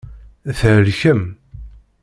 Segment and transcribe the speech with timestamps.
[0.59, 1.23] Thelkem.